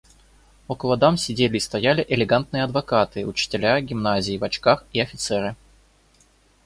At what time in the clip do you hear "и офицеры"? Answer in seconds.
4.93-5.55